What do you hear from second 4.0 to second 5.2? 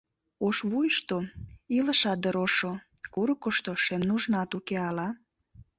нужнат уке ала?